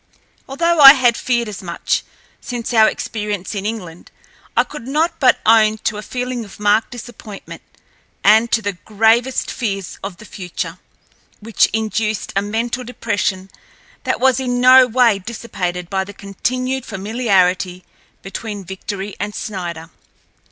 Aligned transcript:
Although 0.49 0.79
I 0.79 0.93
had 0.93 1.15
feared 1.15 1.47
as 1.47 1.61
much, 1.61 2.03
since 2.41 2.73
our 2.73 2.89
experience 2.89 3.53
in 3.53 3.67
England, 3.67 4.09
I 4.57 4.63
could 4.63 4.87
not 4.87 5.19
but 5.19 5.39
own 5.45 5.77
to 5.83 5.99
a 5.99 6.01
feeling 6.01 6.43
of 6.43 6.59
marked 6.59 6.89
disappointment, 6.89 7.61
and 8.23 8.51
to 8.51 8.63
the 8.63 8.79
gravest 8.83 9.51
fears 9.51 9.99
of 10.03 10.17
the 10.17 10.25
future, 10.25 10.79
which 11.39 11.67
induced 11.71 12.33
a 12.35 12.41
mental 12.41 12.83
depression 12.83 13.51
that 14.03 14.19
was 14.19 14.39
in 14.39 14.59
no 14.59 14.87
way 14.87 15.19
dissipated 15.19 15.87
by 15.87 16.03
the 16.03 16.13
continued 16.13 16.83
familiarity 16.83 17.85
between 18.23 18.65
Victory 18.65 19.15
and 19.19 19.35
Snider. 19.35 19.91